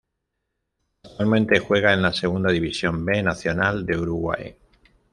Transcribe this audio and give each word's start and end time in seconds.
Actualmente 1.03 1.59
juega 1.59 1.93
en 1.93 2.01
la 2.01 2.11
Segunda 2.11 2.51
División 2.51 3.05
B 3.05 3.21
Nacional 3.21 3.85
de 3.85 3.97
Uruguay. 3.99 4.55